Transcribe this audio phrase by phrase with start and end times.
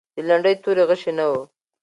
[0.15, 1.33] د لنډۍ توري غشی نه و.